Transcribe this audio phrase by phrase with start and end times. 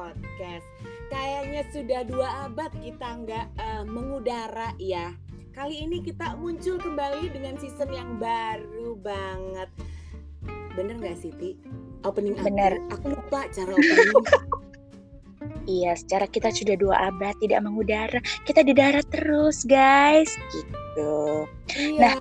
[0.00, 0.64] Podcast.
[1.12, 5.12] Kayaknya sudah dua abad kita nggak uh, mengudara ya.
[5.52, 9.68] Kali ini kita muncul kembali dengan season yang baru banget.
[10.72, 11.60] Bener nggak Siti?
[12.08, 12.80] Opening Bener.
[12.88, 14.24] Aku, aku lupa cara opening.
[15.68, 20.32] Iya, secara kita sudah dua abad tidak mengudara, kita di darat terus, guys.
[20.50, 21.46] Gitu.
[21.78, 22.00] Iya.
[22.00, 22.14] Nah,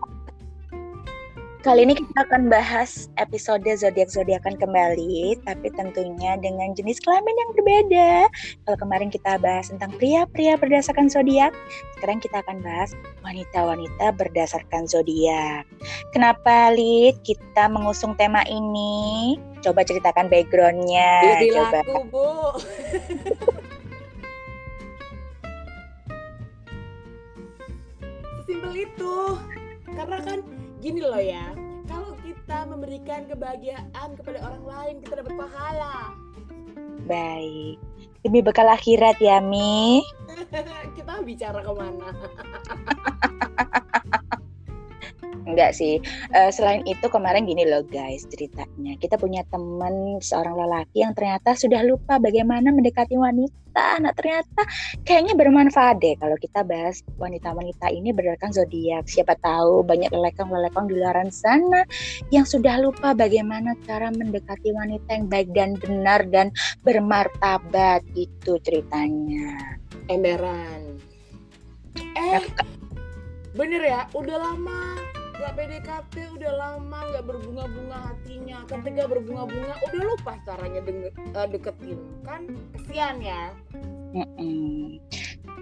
[1.59, 8.31] Kali ini kita akan bahas episode zodiak-zodiakan kembali, tapi tentunya dengan jenis kelamin yang berbeda.
[8.63, 11.51] Kalau kemarin kita bahas tentang pria-pria berdasarkan zodiak,
[11.99, 12.95] sekarang kita akan bahas
[13.27, 15.67] wanita-wanita berdasarkan zodiak.
[16.15, 19.35] Kenapa Lid kita mengusung tema ini?
[19.59, 21.43] Coba ceritakan backgroundnya.
[21.43, 21.83] Lebih Coba.
[21.83, 22.55] laku, Bu.
[28.47, 29.35] Sesimpel itu.
[29.91, 30.39] Karena kan
[30.79, 31.51] gini loh ya,
[31.91, 36.15] kalau kita memberikan kebahagiaan kepada orang lain, kita dapat pahala.
[37.03, 37.75] Baik.
[38.23, 40.03] Demi bekal akhirat ya, Mi.
[40.97, 42.09] kita bicara ke mana?
[45.59, 45.99] Enggak sih.
[46.31, 48.95] Uh, selain itu kemarin gini loh guys ceritanya.
[48.95, 53.99] Kita punya teman seorang lelaki yang ternyata sudah lupa bagaimana mendekati wanita.
[53.99, 54.63] Nah ternyata
[55.03, 59.03] kayaknya bermanfaat deh kalau kita bahas wanita-wanita ini berdasarkan zodiak.
[59.11, 61.83] Siapa tahu banyak lelekong-lelekong di luar sana
[62.31, 66.55] yang sudah lupa bagaimana cara mendekati wanita yang baik dan benar dan
[66.87, 69.75] bermartabat itu ceritanya.
[70.07, 71.03] Emberan.
[72.15, 72.47] Eh,
[73.59, 80.35] bener ya, udah lama gak PDKT udah lama gak berbunga-bunga hatinya ketika berbunga-bunga udah lupa
[80.43, 82.43] caranya de uh, deketin kan
[82.75, 83.55] kesian ya
[84.11, 84.99] mm -mm.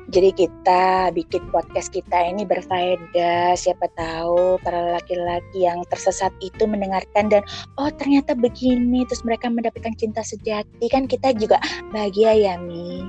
[0.08, 3.60] Jadi kita bikin podcast kita ini berfaedah.
[3.60, 7.44] Siapa tahu para laki-laki yang tersesat itu mendengarkan dan
[7.76, 11.60] oh ternyata begini, terus mereka mendapatkan cinta sejati kan kita juga
[11.92, 13.04] bahagia ya Mi.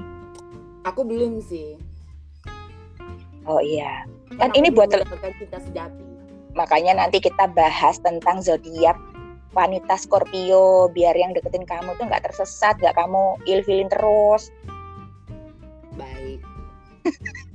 [0.90, 1.78] Aku belum sih.
[3.46, 4.02] Oh iya,
[4.34, 6.07] kan ini buat mendapatkan cinta sejati
[6.58, 8.98] makanya nanti kita bahas tentang zodiak
[9.54, 14.50] wanita Scorpio biar yang deketin kamu tuh nggak tersesat nggak kamu ilfilin terus.
[15.94, 16.42] Baik.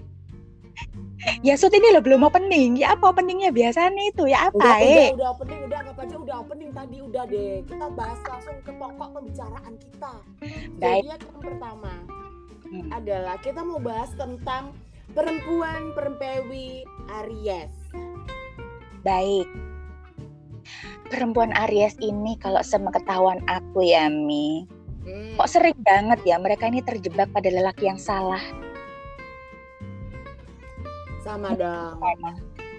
[1.40, 2.76] Ya Sut ini lo belum opening.
[2.76, 3.56] Ya apa openingnya?
[3.56, 4.28] Biasanya itu.
[4.28, 5.16] Ya apa udah, eh?
[5.16, 7.64] udah, udah opening udah anggap aja udah opening tadi udah deh.
[7.64, 10.14] Kita bahas langsung ke pokok pembicaraan kita.
[10.84, 11.04] Baik.
[11.08, 11.94] Zodiak yang pertama
[12.68, 12.88] hmm.
[12.92, 14.76] adalah kita mau bahas tentang
[15.16, 16.84] perempuan perempewi
[17.24, 17.83] Aries
[19.04, 19.48] Baik.
[21.12, 24.66] Perempuan Aries ini kalau ketahuan aku ya Mi,
[25.06, 25.38] hmm.
[25.38, 28.42] kok sering banget ya mereka ini terjebak pada lelaki yang salah.
[31.22, 32.00] Sama dong.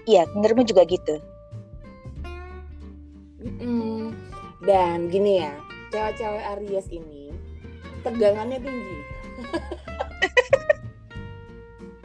[0.05, 1.21] Iya, menurutmu juga gitu.
[3.45, 4.13] Mm-mm.
[4.65, 5.53] Dan gini ya,
[5.93, 7.25] cewek-cewek Aries ini
[8.05, 8.97] tegangannya tinggi.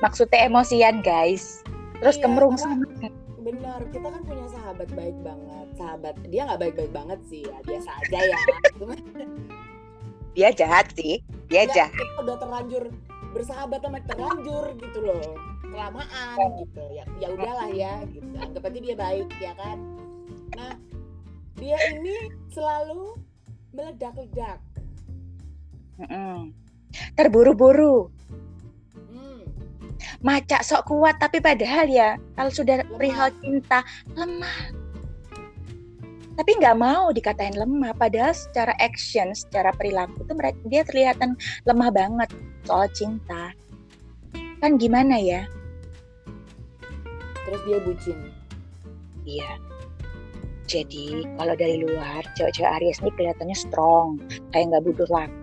[0.04, 1.60] Maksudnya emosian guys.
[2.00, 2.88] Terus iya, kemerungsung
[3.70, 5.66] benar kita kan punya sahabat baik banget.
[5.78, 7.46] Sahabat dia nggak baik-baik banget sih.
[7.46, 8.38] Ya biasa aja ya.
[10.34, 11.22] Dia jahat sih.
[11.46, 11.94] Dia ya, jahat.
[11.94, 12.84] kita udah terlanjur
[13.30, 15.22] bersahabat sama terlanjur gitu loh.
[15.62, 16.82] Kelamaan gitu.
[16.90, 18.26] Ya ya udahlah ya gitu.
[18.42, 19.78] Anggap aja dia baik ya kan?
[20.58, 20.74] Nah
[21.54, 23.22] dia ini selalu
[23.70, 24.58] meledak-ledak.
[26.02, 26.38] Mm -mm.
[27.14, 28.10] terburu-buru
[30.20, 33.80] maca sok kuat tapi padahal ya kalau sudah perihal cinta
[34.12, 34.58] lemah.
[36.36, 41.36] Tapi nggak mau dikatain lemah padahal secara action secara perilaku tuh mereka dia terlihatan
[41.68, 42.30] lemah banget
[42.64, 43.52] soal cinta.
[44.60, 45.44] Kan gimana ya?
[47.44, 48.18] Terus dia bucin.
[49.24, 49.52] Iya.
[50.70, 54.22] Jadi kalau dari luar cewek-cewek Aries ini kelihatannya strong
[54.54, 55.39] kayak nggak butuh laki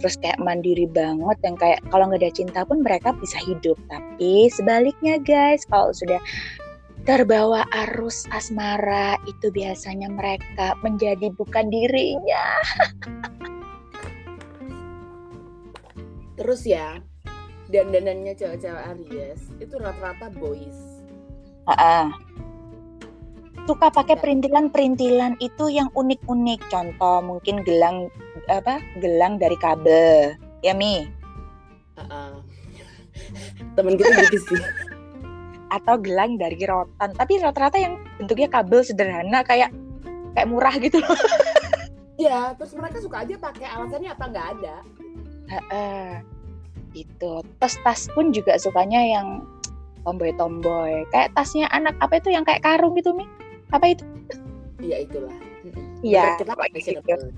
[0.00, 3.76] terus kayak mandiri banget yang kayak kalau nggak ada cinta pun mereka bisa hidup.
[3.90, 6.20] Tapi sebaliknya guys kalau sudah
[7.08, 12.46] terbawa arus asmara itu biasanya mereka menjadi bukan dirinya.
[16.40, 17.00] Terus ya
[17.70, 20.78] dan dandannya cewek-cewek Aries itu rata-rata boys.
[21.70, 22.06] Uh -uh.
[23.66, 26.60] Suka pakai perintilan-perintilan itu yang unik-unik.
[26.70, 28.08] Contoh mungkin gelang
[28.48, 30.36] apa gelang dari kabel.
[30.64, 31.08] Ya mi?
[31.96, 32.32] Uh -uh.
[33.78, 34.62] temen kita gitu sih.
[35.70, 37.14] Atau gelang dari rotan.
[37.14, 39.70] Tapi rata-rata yang bentuknya kabel sederhana kayak
[40.34, 40.98] kayak murah gitu.
[41.00, 41.18] Loh
[42.20, 44.76] ya terus mereka suka aja pakai alasannya apa nggak ada.
[45.72, 46.14] Uh,
[46.92, 47.40] gitu.
[47.56, 49.40] Tas tas pun juga sukanya yang
[50.04, 53.28] tomboy tomboy kayak tasnya anak apa itu yang kayak karung gitu mi
[53.70, 54.04] apa itu
[54.82, 55.36] iya itulah
[56.02, 57.30] iya kita gitu.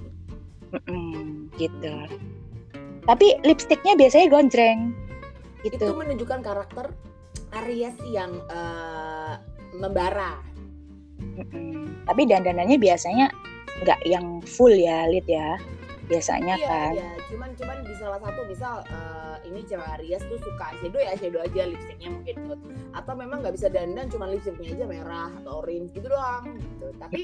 [0.72, 1.94] Mm-mm, gitu.
[3.04, 4.96] Tapi lipstiknya biasanya gonjreng.
[5.60, 5.76] Gitu.
[5.76, 6.96] Itu menunjukkan karakter
[7.62, 9.36] Aries yang uh,
[9.76, 10.40] membara.
[11.20, 11.92] Mm-mm.
[12.08, 13.28] Tapi dandanannya biasanya
[13.84, 15.60] nggak yang full ya, Lid ya.
[16.10, 16.92] Biasanya iya, kan.
[16.98, 21.08] Iya, cuman cuman di salah satu misal uh, ini cewek Aries tuh suka eyeshadow ya
[21.14, 22.64] eyeshadow aja lipstiknya mungkin nude.
[22.92, 26.86] Atau memang nggak bisa dandan cuma lipstiknya aja merah atau orange gitu doang gitu.
[26.98, 27.18] Tapi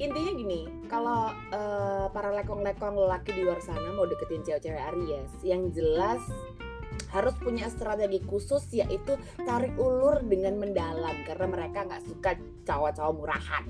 [0.00, 5.68] intinya gini, kalau uh, para lekong-lekong lelaki di luar sana mau deketin cewek-cewek Aries, yang
[5.70, 6.24] jelas
[7.10, 13.64] harus punya strategi khusus yaitu tarik ulur dengan mendalam karena mereka nggak suka cowok-cowok murahan.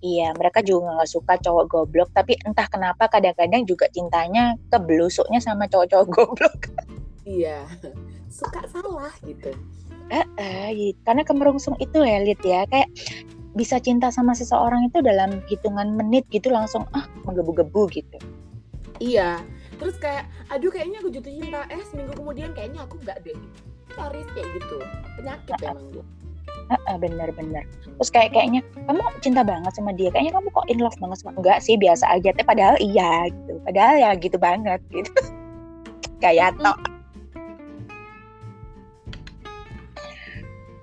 [0.00, 5.44] Iya, mereka juga nggak suka cowok goblok, tapi entah kenapa kadang-kadang juga cintanya ke belusuknya
[5.44, 6.58] sama cowok-cowok goblok.
[7.28, 7.68] Iya,
[8.32, 9.52] suka salah gitu.
[10.08, 12.88] Eh, eh, karena kemerungsung itu ya, Lid ya, kayak
[13.52, 18.18] bisa cinta sama seseorang itu dalam hitungan menit gitu langsung ah menggebu-gebu gitu.
[19.00, 19.44] Iya,
[19.80, 23.38] terus kayak aduh kayaknya aku jatuh cinta eh seminggu kemudian kayaknya aku nggak deh
[23.96, 24.78] Paris kayak gitu
[25.16, 26.04] penyakit uh, emang dia
[26.70, 27.66] uh, bener-bener
[27.98, 31.32] terus kayak kayaknya kamu cinta banget sama dia kayaknya kamu kok in love banget sama
[31.36, 32.30] enggak sih biasa aja.
[32.32, 33.52] Tapi padahal iya gitu.
[33.66, 35.12] Padahal ya gitu banget gitu.
[36.24, 36.78] Kayak tok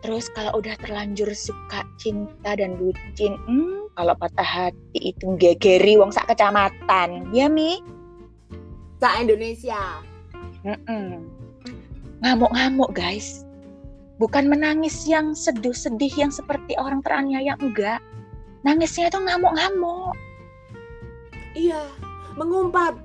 [0.07, 6.15] terus kalau udah terlanjur suka cinta dan bucin hmm, kalau patah hati itu gegeri wong
[6.15, 7.27] sak kecamatan.
[7.35, 7.83] Ya mi?
[9.03, 9.99] Sa Indonesia.
[12.23, 13.46] Ngamuk-ngamuk guys.
[14.17, 18.01] Bukan menangis yang sedih-sedih yang seperti orang teraniaya enggak.
[18.65, 20.13] Nangisnya itu ngamuk-ngamuk.
[21.53, 21.85] Iya,
[22.33, 22.97] mengumpat.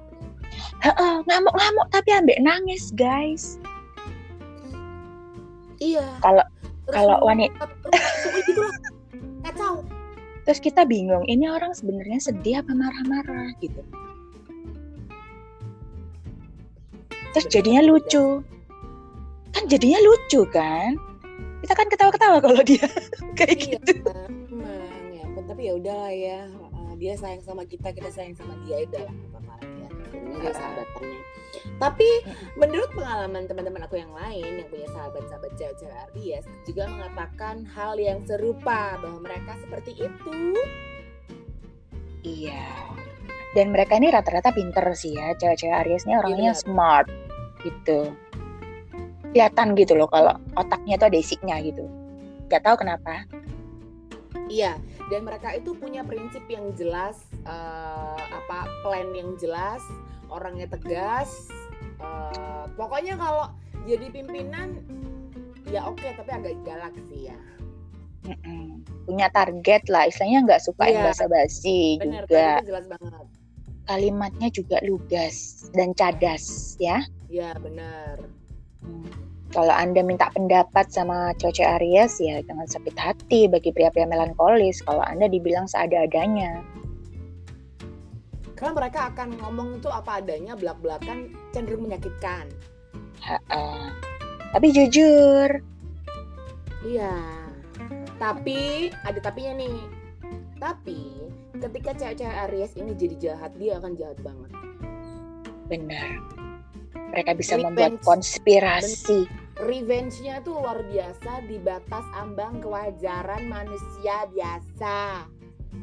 [1.28, 3.60] Ngamuk-ngamuk tapi ambek nangis, guys.
[5.80, 6.04] Iya.
[6.24, 6.44] Kalau
[6.88, 7.68] kalau wanita
[9.42, 9.84] Kacau.
[10.42, 13.82] Terus kita bingung, ini orang sebenarnya sedih apa marah-marah gitu.
[17.32, 18.44] terus jadinya lucu
[19.52, 20.96] kan jadinya lucu kan?
[21.62, 22.82] Kita kan ketawa-ketawa kalau dia
[23.38, 23.92] kayak iya, gitu.
[24.50, 26.40] emang ya tapi ya udahlah ya.
[26.98, 29.54] Dia sayang sama kita kita sayang sama dia ya apa-apa.
[29.62, 29.88] Ya
[30.42, 31.20] dia sahabatannya.
[31.78, 32.08] Tapi
[32.58, 38.22] menurut pengalaman teman-teman aku yang lain yang punya sahabat-sahabat cewek-cewek Aries juga mengatakan hal yang
[38.24, 40.38] serupa bahwa mereka seperti itu.
[42.22, 42.66] Iya.
[43.52, 46.58] Dan mereka ini rata-rata pinter sih ya cewek-cewek Aries ini orangnya iya.
[46.58, 47.06] smart
[47.62, 48.10] gitu
[49.32, 51.84] kelihatan gitu loh kalau otaknya tuh ada isinya gitu
[52.52, 53.24] Gak tahu kenapa
[54.52, 54.76] iya
[55.08, 59.80] dan mereka itu punya prinsip yang jelas uh, apa plan yang jelas
[60.28, 61.48] orangnya tegas
[62.00, 63.48] uh, pokoknya kalau
[63.88, 64.80] jadi pimpinan
[65.68, 67.40] ya oke okay, tapi agak galak sih ya
[68.22, 68.84] Mm-mm.
[69.08, 70.92] punya target lah istilahnya nggak suka yeah.
[70.94, 73.12] yang basa-basi juga jelas banget
[73.82, 77.02] kalimatnya juga lugas dan cadas ya
[77.32, 78.28] Iya benar.
[79.52, 85.04] Kalau Anda minta pendapat sama cewek Aries ya jangan sakit hati bagi pria-pria melankolis kalau
[85.04, 86.64] Anda dibilang seada-adanya.
[88.56, 92.48] Karena mereka akan ngomong itu apa adanya, belak-belakan cenderung menyakitkan.
[93.20, 93.92] Ha-ha.
[94.56, 95.60] Tapi jujur.
[96.80, 97.12] Iya.
[98.16, 99.78] Tapi ada tapinya nih.
[100.56, 101.28] Tapi
[101.60, 104.50] ketika cewek-cewek Aries ini jadi jahat, dia akan jahat banget.
[105.68, 106.51] Benar
[107.12, 107.68] mereka bisa Revenge.
[107.68, 109.28] membuat konspirasi.
[109.60, 115.28] Revenge-nya tuh luar biasa di batas ambang kewajaran manusia biasa.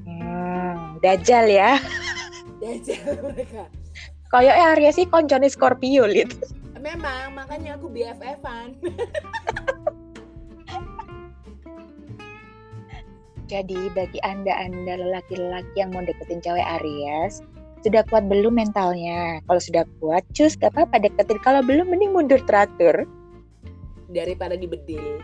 [0.10, 1.78] Hmm, dajal ya.
[2.66, 3.70] dajal mereka.
[4.30, 6.34] Kayak Arya sih koncone Scorpio lit.
[6.82, 8.78] Memang, makanya aku BFF-an.
[13.50, 17.42] Jadi bagi anda-anda lelaki-lelaki yang mau deketin cewek Aries,
[17.84, 19.40] sudah kuat belum mentalnya?
[19.48, 21.40] Kalau sudah kuat, cus gak apa-apa deketin.
[21.40, 23.08] Kalau belum, mending mundur teratur.
[24.12, 25.24] Daripada dibedil.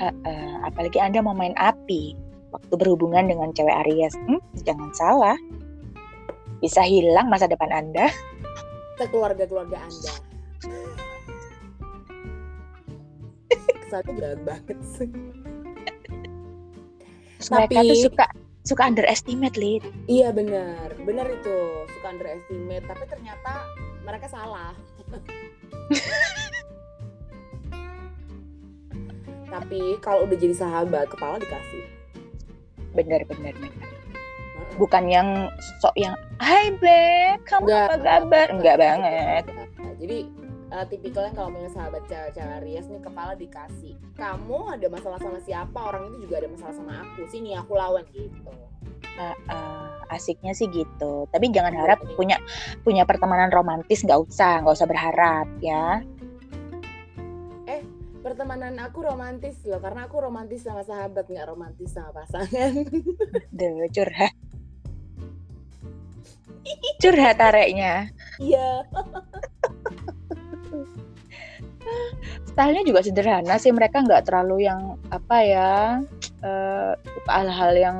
[0.00, 2.16] Uh, uh, apalagi Anda mau main api
[2.56, 4.16] waktu berhubungan dengan cewek Aries.
[4.26, 5.36] Hmm, jangan salah.
[6.60, 8.08] Bisa hilang masa depan Anda.
[9.00, 10.12] Keluarga-keluarga Anda.
[13.80, 15.10] Kesannya berat banget sih.
[17.40, 18.26] Tapi, mereka tuh suka
[18.64, 19.82] suka underestimate lid.
[20.06, 20.92] Iya benar.
[21.04, 21.56] Benar itu
[21.96, 22.84] suka underestimate.
[22.84, 23.64] Tapi ternyata
[24.04, 24.74] mereka salah.
[29.50, 31.82] Tapi kalau udah jadi sahabat kepala dikasih.
[32.94, 33.90] Benar benar benar.
[34.78, 35.50] Bukan yang
[35.82, 38.46] sok yang Hai Black kamu apa kabar?
[38.54, 39.44] Enggak banget.
[40.00, 40.39] Jadi
[40.70, 45.78] uh, tipikalnya kalau punya sahabat cewek-cewek Aries nih kepala dikasih kamu ada masalah sama siapa
[45.78, 48.50] orang itu juga ada masalah sama aku sini aku lawan gitu
[49.20, 51.28] Uh, uh, asiknya sih gitu.
[51.28, 52.40] Tapi jangan harap punya
[52.80, 56.00] punya pertemanan romantis nggak usah, nggak usah berharap ya.
[57.68, 57.84] Eh,
[58.24, 62.72] pertemanan aku romantis loh, karena aku romantis sama sahabat, nggak romantis sama pasangan.
[63.58, 64.32] Duh, curhat.
[67.00, 68.08] curhat tareknya.
[68.40, 68.88] Iya.
[72.50, 75.72] Stylenya juga sederhana sih, mereka nggak terlalu yang apa ya,
[76.42, 76.92] uh,
[77.30, 77.98] hal-hal yang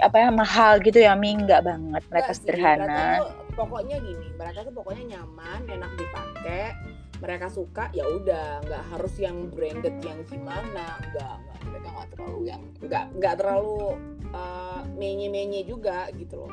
[0.00, 2.02] apa ya mahal gitu ya Mi nggak banget.
[2.08, 3.20] Mereka sederhana.
[3.20, 6.72] tuh, pokoknya gini mereka tuh pokoknya nyaman enak dipakai
[7.20, 12.40] mereka suka ya udah nggak harus yang branded yang gimana nggak nggak mereka nggak terlalu
[12.48, 14.00] yang nggak nggak terlalu
[14.32, 16.52] uh, menye menye juga gitu loh.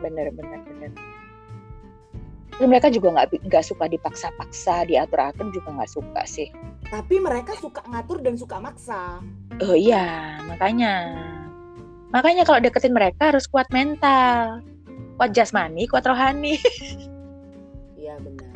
[0.00, 0.90] Bener bener bener
[2.62, 6.46] Terus mereka juga nggak nggak suka dipaksa-paksa diatur-atur juga nggak suka sih
[6.86, 9.18] tapi mereka suka ngatur dan suka maksa
[9.60, 11.12] Oh iya, makanya.
[12.10, 14.64] Makanya kalau deketin mereka harus kuat mental.
[15.20, 16.56] Kuat jasmani, kuat rohani.
[18.02, 18.50] Iya benar.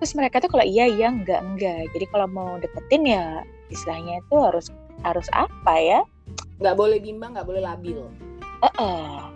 [0.00, 1.92] Terus mereka tuh kalau iya iya enggak enggak.
[1.92, 4.72] Jadi kalau mau deketin ya istilahnya itu harus
[5.04, 6.00] harus apa ya?
[6.56, 8.00] Nggak boleh bimbang, nggak boleh labil.
[8.64, 9.28] Eh, uh,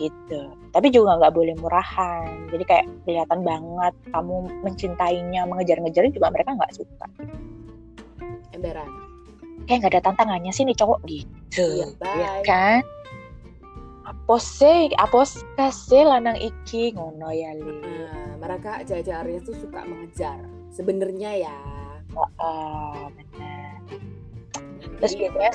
[0.00, 0.40] gitu.
[0.72, 2.48] Tapi juga nggak boleh murahan.
[2.48, 7.06] Jadi kayak kelihatan banget kamu mencintainya, mengejar-ngejar juga mereka nggak suka.
[8.56, 8.88] Emberan.
[9.68, 11.04] Kayak nggak ada tantangannya sih nih cowok.
[11.04, 11.68] Gitu.
[12.00, 12.80] Iya, ya kan?
[14.08, 15.22] Apa sih apa
[15.60, 16.96] kasih lanang iki?
[16.96, 17.62] Ngono ya li.
[17.68, 20.40] Uh, mereka Aries tuh suka mengejar.
[20.72, 21.58] Sebenarnya ya.
[22.16, 23.60] Oh, oh benar
[25.00, 25.52] terus biasanya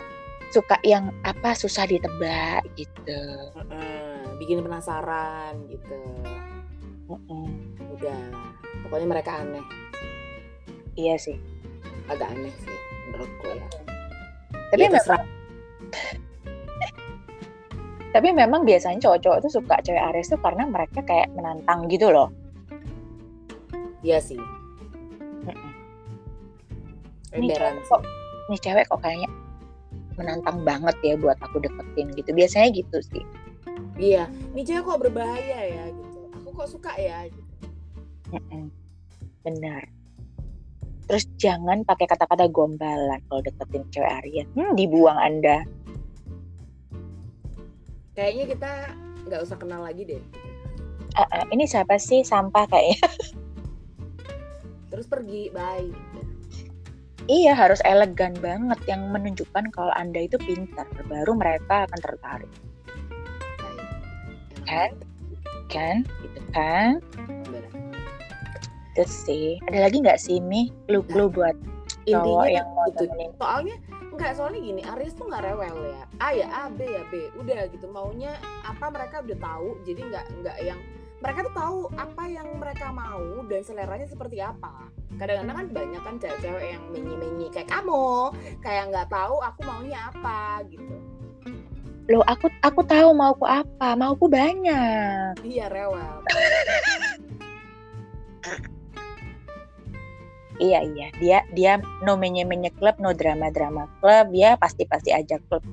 [0.49, 3.21] suka yang apa susah ditebak gitu.
[3.53, 5.99] Uh, uh, bikin penasaran gitu.
[7.05, 7.47] Uh, uh.
[7.95, 8.19] udah
[8.85, 9.63] pokoknya mereka aneh.
[10.99, 11.37] Iya sih.
[12.11, 12.77] Agak aneh sih
[13.09, 13.67] menurutku ya.
[14.73, 15.15] Tapi ya, memang
[18.15, 22.31] tapi memang biasanya cowok-cowok tuh suka cewek Aries tuh karena mereka kayak menantang gitu loh.
[24.03, 24.39] Iya sih.
[27.35, 27.99] Ini cewek kok
[28.47, 29.27] nih cewek kok kayaknya
[30.15, 32.31] menantang banget ya buat aku deketin gitu.
[32.31, 33.23] Biasanya gitu sih
[33.95, 37.43] iya ini cewek kok berbahaya ya gitu aku kok suka ya gitu
[39.45, 39.85] benar
[41.05, 44.47] Terus jangan pakai kata-kata gombalan kalau deketin cewek Aryan.
[44.57, 45.61] Hmm, dibuang Anda.
[48.17, 48.71] Kayaknya kita
[49.29, 50.23] nggak usah kenal lagi deh.
[51.15, 53.05] Uh, uh, ini siapa sih sampah kayaknya?
[54.91, 55.89] Terus pergi, bye.
[57.25, 60.89] Iya, harus elegan banget yang menunjukkan kalau Anda itu pintar.
[61.05, 62.51] Baru mereka akan tertarik.
[64.65, 64.89] Kan?
[65.69, 65.95] Kan?
[66.21, 67.01] Gitu kan?
[68.95, 71.55] gitu sih ada lagi nggak sih Mi clue-clue nah, buat
[72.07, 73.03] cowok yang mau gitu.
[73.35, 73.75] soalnya
[74.15, 77.67] nggak soalnya gini Aries tuh nggak rewel ya A ya A B ya B udah
[77.75, 80.79] gitu maunya apa mereka udah tahu jadi nggak nggak yang
[81.19, 84.87] mereka tuh tahu apa yang mereka mau dan seleranya seperti apa
[85.19, 88.31] kadang-kadang kan banyak kan cewek-cewek yang menyi-menyi kayak kamu
[88.63, 90.95] kayak nggak tahu aku maunya apa gitu
[92.05, 93.97] loh aku aku tahu mauku apa.
[93.97, 95.41] Mauku banyak.
[95.41, 96.21] Iya rewel.
[100.61, 101.07] Iya iya.
[101.17, 101.73] Dia dia
[102.05, 104.29] no menye menye klub no drama drama klub.
[104.31, 105.65] Ya pasti pasti aja klub.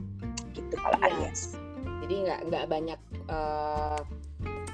[0.56, 1.28] Gitu kalau iya.
[1.28, 1.54] Aries
[2.02, 4.00] jadi nggak nggak banyak eh,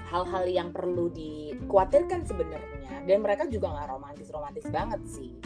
[0.09, 3.05] hal-hal yang perlu dikhawatirkan sebenarnya.
[3.05, 5.37] Dan mereka juga nggak romantis romantis banget sih.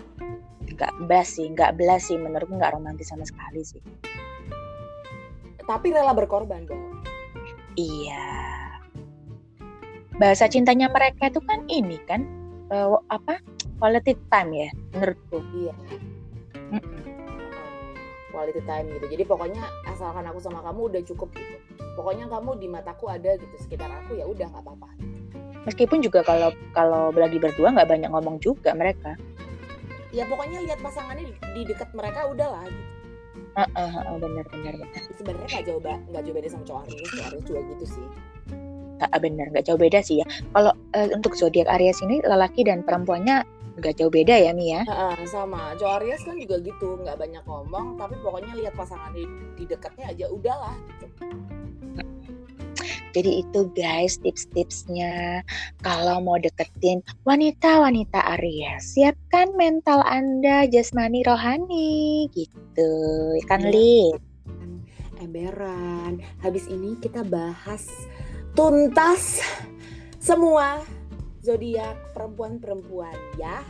[0.73, 1.51] Nggak belas sih.
[1.51, 2.17] Nggak belas sih.
[2.17, 3.83] Menurutku nggak romantis sama sekali sih
[5.67, 7.03] tapi rela berkorban dong.
[7.79, 8.27] Iya.
[10.21, 12.29] Bahasa cintanya mereka itu kan ini kan
[12.69, 13.41] uh, apa
[13.81, 15.39] quality time ya menurutku.
[15.57, 15.75] Iya.
[18.33, 19.07] Quality time gitu.
[19.13, 21.57] Jadi pokoknya asalkan aku sama kamu udah cukup gitu.
[21.97, 24.89] Pokoknya kamu di mataku ada gitu sekitar aku ya udah nggak apa-apa.
[25.63, 29.15] Meskipun juga kalau kalau lagi berdua nggak banyak ngomong juga mereka.
[30.13, 33.02] Ya pokoknya lihat pasangannya di, di dekat mereka udahlah gitu
[33.57, 37.11] uh, uh, uh, benar benar benar sebenarnya nggak jauh nggak jauh beda sama cowok Aries
[37.11, 38.07] cowok Aries juga gitu sih.
[39.03, 40.27] Uh, benar nggak jauh beda sih ya.
[40.55, 43.43] Kalau uh, untuk zodiak Aries ini lelaki dan perempuannya
[43.81, 44.85] nggak jauh beda ya Mi ya?
[44.85, 45.73] Uh, sama.
[45.81, 49.25] Jo Aries kan juga gitu nggak banyak ngomong tapi pokoknya lihat pasangan di,
[49.57, 51.09] di dekatnya aja udahlah gitu
[53.13, 55.45] jadi itu guys tips-tipsnya
[55.85, 62.93] kalau mau deketin wanita-wanita Aries siapkan mental anda jasmani rohani gitu
[63.47, 63.71] kan ya.
[63.71, 64.21] Lid
[65.23, 67.87] emberan habis ini kita bahas
[68.59, 69.39] tuntas
[70.19, 70.83] semua
[71.43, 73.63] zodiak perempuan-perempuan ya.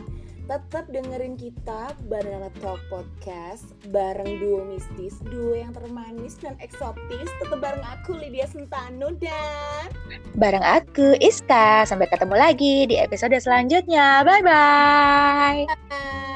[0.47, 7.29] Tetap dengerin kita Banana Talk Podcast bareng duo mistis, duo yang termanis dan eksotis.
[7.39, 9.87] Tetap bareng aku Lydia Sentano dan
[10.35, 11.87] Bareng aku Iska.
[11.87, 14.27] Sampai ketemu lagi di episode selanjutnya.
[14.27, 16.31] Bye bye.